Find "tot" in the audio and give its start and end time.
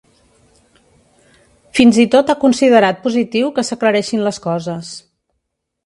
2.17-2.33